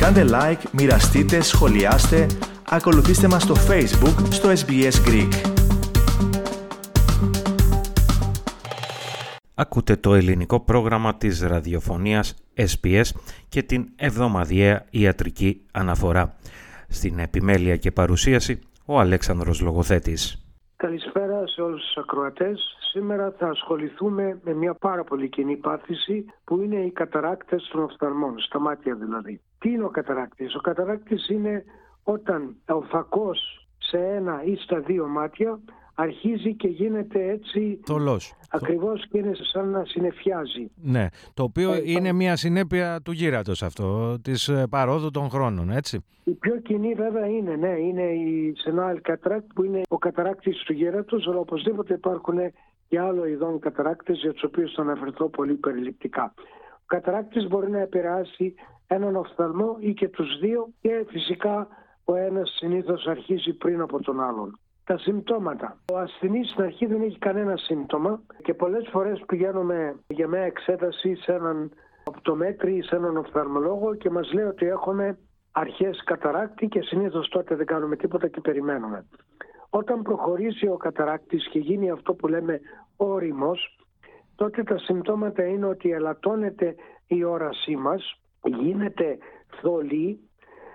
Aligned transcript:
Κάντε 0.00 0.24
like, 0.26 0.70
μοιραστείτε, 0.72 1.40
σχολιάστε, 1.40 2.26
ακολουθήστε 2.70 3.28
μας 3.28 3.42
στο 3.42 3.54
Facebook 3.54 4.16
στο 4.30 4.48
SBS 4.48 4.96
Greek. 5.06 5.32
Ακούτε 9.54 9.96
το 9.96 10.14
ελληνικό 10.14 10.60
πρόγραμμα 10.60 11.14
της 11.16 11.42
ραδιοφωνίας 11.42 12.34
SBS 12.54 13.04
και 13.48 13.62
την 13.62 13.88
εβδομαδιαία 13.96 14.84
ιατρική 14.90 15.66
αναφορά. 15.72 16.34
Στην 16.88 17.18
επιμέλεια 17.18 17.76
και 17.76 17.90
παρουσίαση 17.90 18.60
ο 18.86 18.98
Αλέξανδρος 18.98 19.60
Λογοθέτης. 19.60 20.52
Καλησπέρα 20.76 21.46
σε 21.46 21.60
όλους 21.60 21.80
τους 21.80 21.96
ακροατές. 21.96 22.76
Σήμερα 22.90 23.34
θα 23.38 23.48
ασχοληθούμε 23.48 24.40
με 24.44 24.52
μια 24.54 24.74
πάρα 24.74 25.04
πολύ 25.04 25.28
κοινή 25.28 25.56
πάθηση 25.56 26.24
που 26.44 26.60
είναι 26.62 26.76
οι 26.76 26.90
καταράκτες 26.90 27.68
των 27.72 27.82
οφθαλμών, 27.82 28.38
στα 28.38 28.58
μάτια 28.58 28.94
δηλαδή. 28.94 29.40
Τι 29.58 29.70
είναι 29.70 29.84
ο 29.84 29.88
καταράκτης; 29.88 30.54
Ο 30.54 30.60
καταράκτης 30.60 31.28
είναι 31.28 31.64
όταν 32.02 32.56
ο 32.68 32.80
φακός 32.80 33.68
σε 33.78 33.98
ένα 33.98 34.42
ή 34.44 34.56
στα 34.56 34.80
δύο 34.80 35.06
μάτια 35.06 35.58
αρχίζει 35.94 36.54
και 36.54 36.68
γίνεται 36.68 37.28
έτσι 37.30 37.80
Θολός. 37.86 38.34
ακριβώς 38.50 39.06
και 39.10 39.18
είναι 39.18 39.32
σαν 39.52 39.68
να 39.68 39.84
συνεφιάζει. 39.84 40.70
Ναι, 40.82 41.06
το 41.34 41.42
οποίο 41.42 41.72
Ε, 41.72 41.82
είναι 41.84 42.08
το- 42.08 42.14
μια 42.14 42.36
συνέπεια 42.36 43.00
του 43.04 43.12
γύρατος 43.12 43.62
αυτό, 43.62 44.18
της 44.22 44.48
ε, 44.48 44.66
παρόδου 44.70 45.10
των 45.10 45.30
χρόνων, 45.30 45.70
έτσι. 45.70 46.04
Η 46.24 46.30
πιο 46.30 46.56
κοινή 46.56 46.94
βέβαια 46.94 47.26
είναι, 47.26 47.56
ναι, 47.56 47.68
είναι 47.78 48.02
η 48.02 48.54
senile 48.64 49.10
cataract 49.12 49.46
που 49.54 49.64
είναι 49.64 49.80
ο 49.88 49.98
καταράκτης 49.98 50.62
του 50.62 50.72
γέρατος, 50.72 51.26
αλλά 51.28 51.38
οπωσδήποτε 51.38 51.94
υπάρχουν 51.94 52.36
και 52.88 52.98
άλλο 53.00 53.26
ειδών 53.26 53.58
καταράκτες 53.58 54.18
για 54.18 54.32
τους 54.32 54.42
οποίους 54.42 54.72
θα 54.74 54.82
αναφερθώ 54.82 55.28
πολύ 55.28 55.54
περιληπτικά. 55.54 56.34
Ο 56.90 56.94
καταράκτης 56.94 57.48
μπορεί 57.48 57.70
να 57.70 57.78
επηρεάσει 57.78 58.54
έναν 58.86 59.16
οφθαλμό 59.16 59.76
ή 59.78 59.94
και 59.94 60.08
τους 60.08 60.38
δύο 60.38 60.68
και 60.80 61.04
φυσικά 61.08 61.68
ο 62.04 62.14
ένας 62.14 62.54
συνήθως 62.58 63.06
αρχίζει 63.06 63.52
πριν 63.52 63.80
από 63.80 64.02
τον 64.02 64.20
άλλον. 64.20 64.58
Τα 64.84 64.98
συμπτώματα. 64.98 65.76
Ο 65.92 65.98
ασθενής 65.98 66.50
στην 66.50 66.64
αρχή 66.64 66.86
δεν 66.86 67.02
έχει 67.02 67.18
κανένα 67.18 67.56
σύμπτωμα 67.56 68.20
και 68.42 68.54
πολλές 68.54 68.88
φορές 68.90 69.22
πηγαίνουμε 69.26 69.94
για 70.06 70.28
μια 70.28 70.40
εξέταση 70.40 71.14
σε 71.14 71.32
έναν 71.32 71.70
οπτομέτρη 72.04 72.76
ή 72.76 72.82
σε 72.82 72.96
έναν 72.96 73.16
οφθαλμολόγο 73.16 73.94
και 73.94 74.10
μας 74.10 74.32
λέει 74.32 74.44
ότι 74.44 74.66
έχουμε 74.66 75.18
αρχές 75.52 76.02
καταράκτη 76.04 76.68
και 76.68 76.80
συνήθως 76.82 77.28
τότε 77.28 77.54
δεν 77.54 77.66
κάνουμε 77.66 77.96
τίποτα 77.96 78.28
και 78.28 78.40
περιμένουμε. 78.40 79.04
Όταν 79.70 80.02
προχωρήσει 80.02 80.66
ο 80.66 80.76
καταράκτης 80.76 81.48
και 81.48 81.58
γίνει 81.58 81.90
αυτό 81.90 82.14
που 82.14 82.28
λέμε 82.28 82.60
όριμος, 82.96 83.77
τότε 84.38 84.62
τα 84.62 84.78
συμπτώματα 84.78 85.44
είναι 85.44 85.66
ότι 85.66 85.90
ελαττώνεται 85.90 86.74
η 87.06 87.24
όρασή 87.24 87.76
μας, 87.76 88.20
γίνεται 88.42 89.18
θολή, 89.60 90.20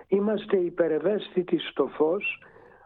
είμαστε 0.08 0.56
υπερευαίσθητοι 0.56 1.58
στο 1.58 1.86
φως, 1.86 2.42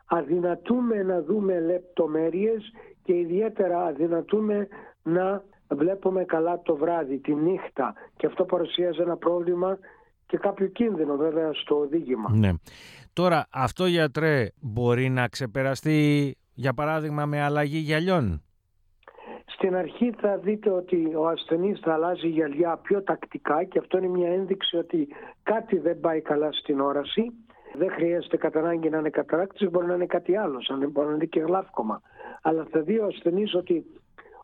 αδυνατούμε 0.06 1.02
να 1.02 1.22
δούμε 1.22 1.60
λεπτομέρειες 1.60 2.72
και 3.02 3.14
ιδιαίτερα 3.14 3.84
αδυνατούμε 3.86 4.68
να 5.02 5.42
βλέπουμε 5.68 6.24
καλά 6.24 6.62
το 6.62 6.76
βράδυ, 6.76 7.18
τη 7.18 7.34
νύχτα 7.34 7.94
και 8.16 8.26
αυτό 8.26 8.44
παρουσιάζει 8.44 9.00
ένα 9.00 9.16
πρόβλημα 9.16 9.78
και 10.26 10.36
κάποιο 10.36 10.66
κίνδυνο 10.66 11.16
βέβαια 11.16 11.52
στο 11.52 11.78
οδήγημα. 11.78 12.30
Ναι. 12.34 12.50
Τώρα, 13.12 13.46
αυτό 13.50 13.86
γιατρέ 13.86 14.48
μπορεί 14.60 15.08
να 15.08 15.28
ξεπεραστεί, 15.28 16.36
για 16.54 16.74
παράδειγμα, 16.74 17.26
με 17.26 17.42
αλλαγή 17.42 17.78
γυαλιών; 17.78 18.42
Στην 19.60 19.76
αρχή 19.76 20.14
θα 20.20 20.36
δείτε 20.36 20.70
ότι 20.70 21.14
ο 21.14 21.26
ασθενής 21.28 21.80
θα 21.80 21.92
αλλάζει 21.92 22.28
γυαλιά 22.28 22.76
πιο 22.76 23.02
τακτικά 23.02 23.64
και 23.64 23.78
αυτό 23.78 23.98
είναι 23.98 24.08
μια 24.08 24.32
ένδειξη 24.32 24.76
ότι 24.76 25.08
κάτι 25.42 25.78
δεν 25.78 26.00
πάει 26.00 26.20
καλά 26.20 26.52
στην 26.52 26.80
όραση. 26.80 27.32
Δεν 27.74 27.90
χρειάζεται 27.90 28.36
κατά 28.36 28.58
ανάγκη 28.58 28.88
να 28.88 28.98
είναι 28.98 29.10
καταράκτης, 29.10 29.70
μπορεί 29.70 29.86
να 29.86 29.94
είναι 29.94 30.06
κάτι 30.06 30.36
άλλο, 30.36 30.62
σαν 30.62 30.90
μπορεί 30.90 31.08
να 31.08 31.14
είναι 31.14 31.24
και 31.24 31.40
γλάφκομα. 31.40 32.02
Αλλά 32.42 32.66
θα 32.70 32.80
δει 32.80 32.98
ο 32.98 33.06
ασθενής 33.06 33.54
ότι 33.54 33.84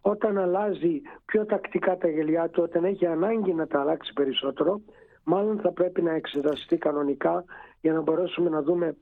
όταν 0.00 0.38
αλλάζει 0.38 1.00
πιο 1.24 1.46
τακτικά 1.46 1.96
τα 1.96 2.08
γυαλιά 2.08 2.48
του, 2.48 2.62
όταν 2.62 2.84
έχει 2.84 3.06
ανάγκη 3.06 3.54
να 3.54 3.66
τα 3.66 3.80
αλλάξει 3.80 4.12
περισσότερο, 4.12 4.80
μάλλον 5.24 5.60
θα 5.60 5.72
πρέπει 5.72 6.02
να 6.02 6.12
εξεταστεί 6.12 6.76
κανονικά 6.76 7.44
για 7.80 7.92
να 7.92 8.00
μπορέσουμε 8.00 8.50
να 8.50 8.62
δούμε 8.62 8.96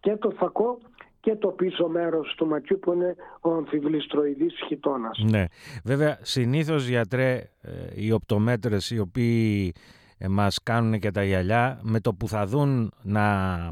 και 0.00 0.16
το 0.16 0.30
φακό 0.30 0.78
και 1.26 1.36
το 1.36 1.48
πίσω 1.48 1.88
μέρος 1.88 2.34
του 2.36 2.46
ματιού 2.46 2.78
που 2.78 2.92
είναι 2.92 3.14
ο 3.40 3.52
αμφιβληστροειδής 3.52 4.54
χιτώνας. 4.66 5.18
Ναι. 5.30 5.44
Βέβαια, 5.84 6.18
συνήθως 6.22 6.86
γιατρέ, 6.88 7.32
ε, 7.60 7.70
οι 7.94 8.12
οπτομέτρες 8.12 8.90
οι 8.90 8.98
οποίοι 8.98 9.72
ε, 10.18 10.28
μας 10.28 10.62
κάνουν 10.62 10.98
και 10.98 11.10
τα 11.10 11.24
γυαλιά, 11.24 11.80
με 11.82 12.00
το 12.00 12.14
που 12.14 12.28
θα 12.28 12.46
δουν 12.46 12.92
να 13.02 13.24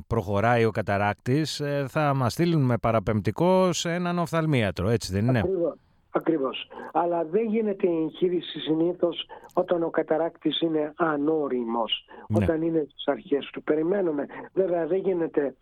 προχωράει 0.06 0.64
ο 0.64 0.70
καταράκτης, 0.70 1.60
ε, 1.60 1.84
θα 1.88 2.14
μας 2.14 2.32
στείλουν 2.32 2.62
με 2.62 2.78
παραπεμπτικό 2.78 3.72
σε 3.72 3.92
έναν 3.92 4.18
οφθαλμίατρο, 4.18 4.88
έτσι 4.88 5.12
δεν 5.12 5.26
είναι; 5.26 5.38
Ακριβώς. 5.38 5.74
Ακριβώς. 6.10 6.68
Αλλά 6.92 7.24
δεν 7.24 7.46
γίνεται 7.48 7.86
η 7.86 8.02
εγχείρηση 8.02 8.58
συνήθως 8.58 9.26
όταν 9.54 9.82
ο 9.82 9.90
καταράκτης 9.90 10.60
είναι 10.60 10.92
ανώριμος, 10.96 12.06
Ναι. 12.28 12.44
όταν 12.44 12.62
είναι 12.62 12.86
στις 12.90 13.06
αρχές 13.06 13.50
του. 13.52 13.62
Περιμένουμε. 13.62 14.26
Βέβαια 14.52 14.86
δεν 14.86 14.98
γίνεται 14.98 15.54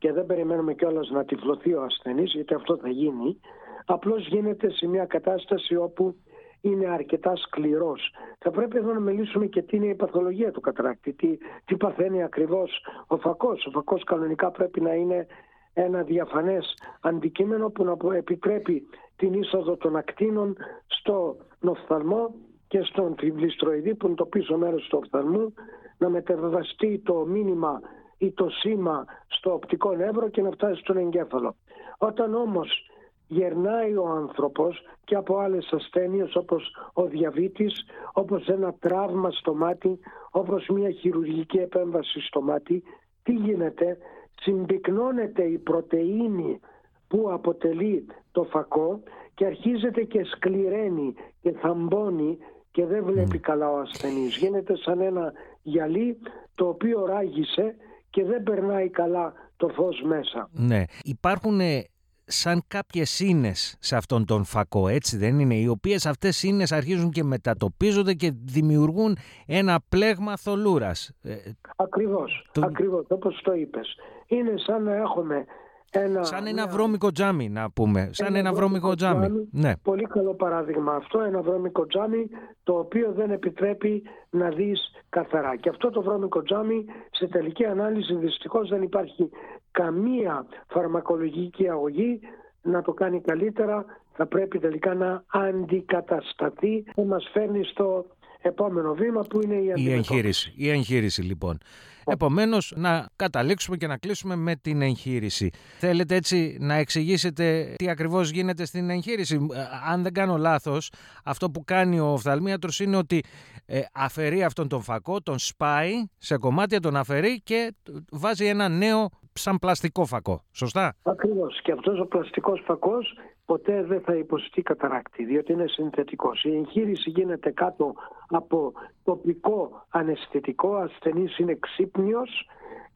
και 0.00 0.12
δεν 0.12 0.26
περιμένουμε 0.26 0.74
κιόλας 0.74 1.10
να 1.10 1.24
τυφλωθεί 1.24 1.74
ο 1.74 1.82
ασθενής, 1.82 2.32
γιατί 2.32 2.54
αυτό 2.54 2.76
θα 2.76 2.88
γίνει. 2.88 3.40
Απλώς 3.84 4.26
γίνεται 4.26 4.70
σε 4.70 4.86
μια 4.86 5.04
κατάσταση 5.04 5.76
όπου 5.76 6.14
είναι 6.60 6.86
αρκετά 6.86 7.36
σκληρός. 7.36 8.14
Θα 8.38 8.50
πρέπει 8.50 8.76
εδώ 8.76 8.92
να 8.92 9.00
μιλήσουμε 9.00 9.46
και 9.46 9.62
τι 9.62 9.76
είναι 9.76 9.86
η 9.86 9.94
παθολογία 9.94 10.50
του 10.50 10.60
καταράκτη, 10.60 11.12
τι, 11.12 11.38
τι 11.64 11.76
παθαίνει 11.76 12.22
ακριβώς 12.22 12.86
ο 13.06 13.16
φακός. 13.16 13.66
Ο 13.66 13.70
φακός 13.70 14.04
κανονικά 14.04 14.50
πρέπει 14.50 14.80
να 14.80 14.94
είναι 14.94 15.26
ένα 15.72 16.02
διαφανές 16.02 16.74
αντικείμενο 17.00 17.70
που 17.70 17.84
να 17.84 18.16
επιτρέπει 18.16 18.86
την 19.16 19.32
είσοδο 19.32 19.76
των 19.76 19.96
ακτίνων 19.96 20.56
στο 20.86 21.36
οφθαλμό 21.64 22.34
και 22.68 22.82
στον 22.82 23.14
φιβλιστροειδή 23.18 23.94
που 23.94 24.06
είναι 24.06 24.16
το 24.16 24.26
πίσω 24.26 24.56
μέρος 24.56 24.86
του 24.88 25.00
οφθαλμού 25.02 25.54
να 25.98 26.08
μεταβαστεί 26.08 26.98
το 27.04 27.26
μήνυμα 27.26 27.80
ή 28.20 28.30
το 28.30 28.48
σήμα 28.48 29.04
στο 29.26 29.52
οπτικό 29.52 29.92
νεύρο 29.94 30.28
και 30.28 30.42
να 30.42 30.50
φτάσει 30.50 30.80
στον 30.80 30.96
εγκέφαλο. 30.96 31.54
Όταν 31.98 32.34
όμως 32.34 32.90
γερνάει 33.26 33.96
ο 33.96 34.06
άνθρωπος 34.06 34.82
και 35.04 35.14
από 35.14 35.38
άλλες 35.38 35.68
ασθένειες 35.72 36.36
όπως 36.36 36.76
ο 36.92 37.04
διαβήτης, 37.04 37.84
όπως 38.12 38.48
ένα 38.48 38.74
τραύμα 38.78 39.30
στο 39.30 39.54
μάτι, 39.54 39.98
όπως 40.30 40.68
μια 40.68 40.90
χειρουργική 40.90 41.58
επέμβαση 41.58 42.20
στο 42.20 42.40
μάτι, 42.40 42.82
τι 43.22 43.32
γίνεται, 43.32 43.98
συμπυκνώνεται 44.40 45.42
η 45.42 45.58
πρωτεΐνη 45.58 46.60
που 47.08 47.28
αποτελεί 47.32 48.06
το 48.32 48.42
φακό 48.42 49.02
και 49.34 49.44
αρχίζεται 49.46 50.02
και 50.02 50.24
σκληραίνει 50.24 51.14
και 51.40 51.52
θαμπώνει 51.52 52.38
και 52.70 52.86
δεν 52.86 53.04
βλέπει 53.04 53.38
καλά 53.38 53.70
ο 53.70 53.78
ασθενής. 53.78 54.36
Γίνεται 54.36 54.76
σαν 54.76 55.00
ένα 55.00 55.32
γυαλί 55.62 56.18
το 56.54 56.68
οποίο 56.68 57.06
ράγισε 57.06 57.74
και 58.10 58.24
δεν 58.24 58.42
περνάει 58.42 58.88
καλά 58.88 59.32
το 59.56 59.68
φως 59.68 60.02
μέσα. 60.04 60.48
Ναι. 60.52 60.82
Υπάρχουν 61.04 61.60
ε, 61.60 61.84
σαν 62.24 62.62
κάποιες 62.68 63.20
ίνες 63.20 63.76
σε 63.80 63.96
αυτόν 63.96 64.24
τον 64.24 64.44
φακό, 64.44 64.88
έτσι 64.88 65.16
δεν 65.16 65.38
είναι, 65.38 65.54
οι 65.54 65.66
οποίες 65.68 66.06
αυτές 66.06 66.42
ίνες 66.42 66.72
αρχίζουν 66.72 67.10
και 67.10 67.24
μετατοπίζονται 67.24 68.14
και 68.14 68.32
δημιουργούν 68.44 69.16
ένα 69.46 69.80
πλέγμα 69.88 70.36
θολούρας. 70.36 71.10
Ε, 71.22 71.34
Ακριβώς, 71.76 72.48
Το- 72.52 72.60
ακριβώς 72.64 73.04
όπως 73.08 73.40
το 73.44 73.52
είπες. 73.54 73.94
Είναι 74.26 74.54
σαν 74.56 74.82
να 74.82 74.94
έχουμε 74.96 75.44
ένα... 75.90 76.22
σαν 76.24 76.46
ένα 76.46 76.52
μια- 76.52 76.66
βρώμικο 76.66 77.12
τζάμι 77.12 77.48
να 77.48 77.70
πούμε, 77.70 78.08
σαν 78.12 78.34
ένα, 78.34 78.52
βρώμικο 78.52 78.94
τζάμι. 78.94 79.48
Ναι. 79.52 79.76
Πολύ 79.82 80.02
καλό 80.06 80.34
παράδειγμα 80.34 80.94
αυτό, 80.94 81.20
ένα 81.20 81.42
βρώμικο 81.42 81.86
τζάμι 81.86 82.28
το 82.62 82.78
οποίο 82.78 83.12
δεν 83.12 83.30
επιτρέπει 83.30 84.02
να 84.30 84.48
δεις 84.48 84.80
καθαρά. 85.08 85.56
Και 85.56 85.68
αυτό 85.68 85.90
το 85.90 86.02
βρώμικο 86.02 86.42
τζάμι 86.42 86.84
σε 87.10 87.26
τελική 87.26 87.64
ανάλυση 87.64 88.14
δυστυχώς 88.14 88.68
δεν 88.68 88.82
υπάρχει 88.82 89.30
καμία 89.70 90.46
φαρμακολογική 90.68 91.68
αγωγή 91.70 92.20
να 92.62 92.82
το 92.82 92.92
κάνει 92.92 93.20
καλύτερα. 93.20 93.84
Θα 94.12 94.26
πρέπει 94.26 94.58
τελικά 94.58 94.94
να 94.94 95.24
αντικατασταθεί 95.26 96.84
που 96.94 97.04
μας 97.04 97.28
φέρνει 97.32 97.64
στο 97.64 98.06
επόμενο 98.42 98.94
βήμα 98.94 99.20
που 99.20 99.40
είναι 99.42 99.54
η 99.54 99.64
Η 99.66 99.72
αντιμετώπιση. 99.72 100.12
εγχείρηση. 100.12 100.52
Η 100.56 100.68
εγχείρηση 100.68 101.22
λοιπόν. 101.22 101.58
Επομένως 102.04 102.72
να 102.76 103.08
καταλήξουμε 103.16 103.76
και 103.76 103.86
να 103.86 103.96
κλείσουμε 103.96 104.36
με 104.36 104.56
την 104.56 104.82
εγχείρηση. 104.82 105.50
Θέλετε 105.78 106.14
έτσι 106.14 106.56
να 106.60 106.74
εξηγήσετε 106.74 107.74
τι 107.78 107.88
ακριβώς 107.90 108.30
γίνεται 108.30 108.64
στην 108.64 108.90
εγχείρηση; 108.90 109.34
Ε, 109.54 109.58
Αν 109.92 110.02
δεν 110.02 110.12
κάνω 110.12 110.36
λάθος, 110.36 110.90
αυτό 111.24 111.50
που 111.50 111.64
κάνει 111.64 112.00
ο 112.00 112.06
οφθαλμίατρος 112.12 112.80
είναι 112.80 112.96
ότι 112.96 113.22
ε, 113.66 113.80
αφαιρεί 113.92 114.42
αυτόν 114.44 114.68
τον 114.68 114.82
φακό, 114.82 115.20
τον 115.22 115.38
σπάει 115.38 115.92
σε 116.18 116.36
κομμάτια, 116.36 116.80
τον 116.80 116.96
αφαιρεί 116.96 117.40
και 117.44 117.74
βάζει 118.10 118.46
ένα 118.46 118.68
νέο 118.68 119.08
σαν 119.32 119.58
πλαστικό 119.58 120.04
φακό. 120.04 120.42
Σωστά; 120.52 120.96
Ακριβώς. 121.02 121.60
Και 121.62 121.72
αυτός 121.72 122.00
ο 122.00 122.06
πλαστικός 122.06 122.62
φακός 122.64 123.18
ποτέ 123.44 123.82
δεν 123.82 124.00
θα 124.00 124.14
υποστεί 124.14 124.62
καταράκτη, 124.62 125.24
διότι 125.24 125.52
είναι 125.52 125.66
συνθετικός. 125.66 126.44
Η 126.44 126.56
εγχείρηση 126.56 127.10
γίνεται 127.10 127.50
κάτω 127.50 127.94
από 128.28 128.72
τοπικό 129.04 129.86
αναισθητικό, 129.88 130.74
ασθενής 130.74 131.38
είναι 131.38 131.54
ξύπνιος 131.60 132.46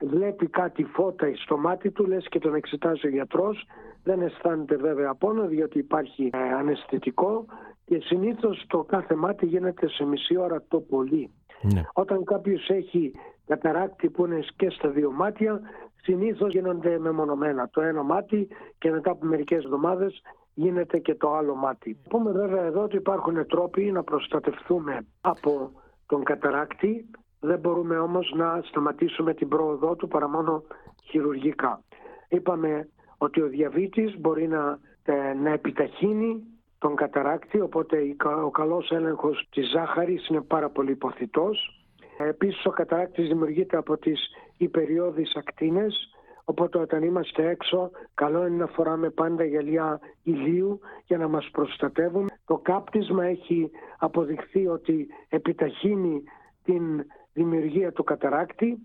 βλέπει 0.00 0.46
κάτι 0.46 0.84
φώτα 0.84 1.26
στο 1.36 1.56
μάτι 1.56 1.90
του, 1.90 2.06
λες 2.06 2.26
και 2.28 2.38
τον 2.38 2.54
εξετάζει 2.54 3.06
ο 3.06 3.10
γιατρός, 3.10 3.66
δεν 4.02 4.20
αισθάνεται 4.20 4.76
βέβαια 4.76 5.14
πόνο 5.14 5.46
διότι 5.46 5.78
υπάρχει 5.78 6.30
ε, 6.32 6.38
αναισθητικό 6.38 7.44
και 7.84 8.00
συνήθως 8.04 8.64
το 8.66 8.82
κάθε 8.82 9.14
μάτι 9.14 9.46
γίνεται 9.46 9.88
σε 9.88 10.04
μισή 10.04 10.36
ώρα 10.36 10.64
το 10.68 10.80
πολύ. 10.80 11.30
Ναι. 11.62 11.82
Όταν 11.92 12.24
κάποιος 12.24 12.68
έχει 12.68 13.12
καταράκτη 13.46 14.10
που 14.10 14.26
είναι 14.26 14.40
και 14.56 14.70
στα 14.70 14.88
δύο 14.88 15.10
μάτια, 15.10 15.60
συνήθως 16.02 16.52
γίνονται 16.52 16.98
μεμονωμένα 16.98 17.68
το 17.68 17.80
ένα 17.80 18.02
μάτι 18.02 18.48
και 18.78 18.90
μετά 18.90 19.10
από 19.10 19.26
μερικές 19.26 19.64
εβδομάδες 19.64 20.22
γίνεται 20.54 20.98
και 20.98 21.14
το 21.14 21.34
άλλο 21.34 21.54
μάτι. 21.54 21.98
Πούμε 22.08 22.32
βέβαια 22.32 22.62
εδώ 22.64 22.82
ότι 22.82 22.96
υπάρχουν 22.96 23.46
τρόποι 23.46 23.92
να 23.92 24.02
προστατευτούμε 24.02 25.06
από 25.20 25.70
τον 26.06 26.24
καταράκτη, 26.24 27.10
δεν 27.40 27.58
μπορούμε 27.58 27.98
όμως 27.98 28.32
να 28.36 28.60
σταματήσουμε 28.64 29.34
την 29.34 29.48
πρόοδό 29.48 29.96
του 29.96 30.08
παρά 30.08 30.28
μόνο 30.28 30.62
χειρουργικά. 31.04 31.82
Είπαμε 32.28 32.88
ότι 33.18 33.40
ο 33.40 33.48
διαβήτης 33.48 34.20
μπορεί 34.20 34.48
να, 34.48 34.78
ε, 35.02 35.32
να 35.32 35.50
επιταχύνει 35.50 36.42
τον 36.78 36.94
καταράκτη, 36.96 37.60
οπότε 37.60 38.16
ο 38.44 38.50
καλός 38.50 38.90
έλεγχος 38.90 39.48
της 39.50 39.70
ζάχαρης 39.70 40.28
είναι 40.28 40.40
πάρα 40.40 40.70
πολύ 40.70 40.90
υποθητός. 40.90 41.83
Επίσης 42.18 42.64
ο 42.64 42.70
καταράκτης 42.70 43.28
δημιουργείται 43.28 43.76
από 43.76 43.96
τις 43.96 44.20
υπεριώδεις 44.56 45.34
ακτίνες, 45.36 46.14
οπότε 46.44 46.78
όταν 46.78 47.02
είμαστε 47.02 47.48
έξω 47.48 47.90
καλό 48.14 48.46
είναι 48.46 48.56
να 48.56 48.66
φοράμε 48.66 49.10
πάντα 49.10 49.44
γυαλιά 49.44 50.00
ηλίου 50.22 50.80
για 51.06 51.18
να 51.18 51.28
μας 51.28 51.48
προστατεύουν. 51.52 52.30
Το 52.46 52.58
κάπτισμα 52.58 53.24
έχει 53.24 53.70
αποδειχθεί 53.98 54.66
ότι 54.66 55.06
επιταχύνει 55.28 56.22
την 56.64 57.04
δημιουργία 57.32 57.92
του 57.92 58.04
καταράκτη 58.04 58.78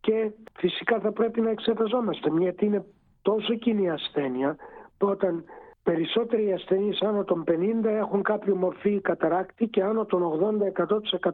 και 0.00 0.30
φυσικά 0.58 1.00
θα 1.00 1.12
πρέπει 1.12 1.40
να 1.40 1.50
εξεταζόμαστε 1.50 2.30
γιατί 2.38 2.64
είναι 2.64 2.84
τόσο 3.22 3.54
κοινή 3.54 3.90
ασθένεια 3.90 4.56
που 4.98 5.06
όταν 5.06 5.44
περισσότεροι 5.82 6.52
ασθενείς 6.52 7.02
άνω 7.02 7.24
των 7.24 7.44
50 7.48 7.84
έχουν 7.84 8.22
κάποιο 8.22 8.54
μορφή 8.54 9.00
καταράκτη 9.00 9.66
και 9.66 9.82
άνω 9.82 10.04
των 10.04 10.22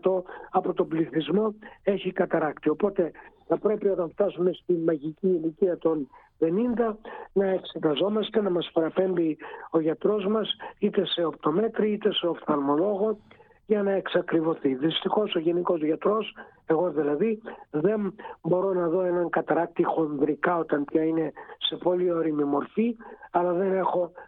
80-100% 0.02 0.22
από 0.50 0.72
τον 0.72 0.88
πληθυσμό 0.88 1.54
έχει 1.82 2.12
καταράκτη. 2.12 2.68
Οπότε 2.68 3.10
θα 3.46 3.58
πρέπει 3.58 3.88
όταν 3.88 4.10
φτάσουμε 4.10 4.52
στη 4.52 4.72
μαγική 4.72 5.26
ηλικία 5.26 5.78
των 5.78 6.08
50 6.40 6.94
να 7.32 7.46
εξεταζόμαστε, 7.46 8.40
να 8.40 8.50
μας 8.50 8.70
παραπέμπει 8.72 9.36
ο 9.70 9.80
γιατρός 9.80 10.26
μας 10.26 10.56
είτε 10.78 11.06
σε 11.06 11.24
οπτομέτρη 11.24 11.92
είτε 11.92 12.12
σε 12.12 12.26
οφθαλμολόγο 12.26 13.18
για 13.66 13.82
να 13.82 13.90
εξακριβωθεί. 13.90 14.74
Δυστυχώς 14.74 15.34
ο 15.34 15.38
γενικός 15.38 15.82
γιατρός, 15.82 16.34
εγώ 16.66 16.90
δηλαδή, 16.90 17.42
δεν 17.70 18.14
μπορώ 18.42 18.72
να 18.72 18.88
δω 18.88 19.02
έναν 19.02 19.28
καταράκτη 19.28 19.82
χονδρικά 19.84 20.56
όταν 20.58 20.84
πια 20.84 21.02
είναι 21.02 21.32
σε 21.58 21.76
πολύ 21.76 22.12
όρημη 22.12 22.44
μορφή, 22.44 22.96
αλλά 23.30 23.52
δεν 23.52 23.72
έχω 23.72 24.02
ε, 24.04 24.27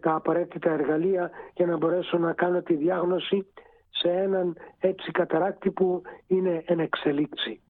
τα 0.00 0.14
απαραίτητα 0.14 0.70
εργαλεία 0.70 1.30
για 1.54 1.66
να 1.66 1.76
μπορέσω 1.76 2.18
να 2.18 2.32
κάνω 2.32 2.62
τη 2.62 2.74
διάγνωση 2.74 3.46
σε 3.90 4.08
έναν 4.08 4.56
έτσι 4.80 5.10
καταράκτη 5.10 5.70
που 5.70 6.02
είναι 6.26 6.62
εν 6.66 6.78
εξελίξη. 6.78 7.60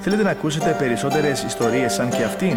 Θέλετε 0.00 0.22
να 0.22 0.30
ακούσετε 0.30 0.76
περισσότερες 0.78 1.42
ιστορίες 1.42 1.92
σαν 1.92 2.10
και 2.10 2.24
αυτήν; 2.24 2.56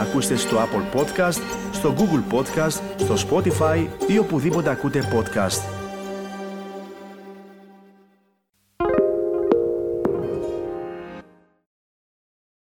Ακούστε 0.00 0.36
στο 0.36 0.56
Apple 0.56 0.98
Podcast, 0.98 1.40
στο 1.72 1.94
Google 1.98 2.34
Podcast, 2.34 2.80
στο 2.96 3.14
Spotify 3.28 3.86
ή 4.08 4.18
οπουδήποτε 4.18 4.70
ακούτε 4.70 5.00
podcast. 5.12 5.79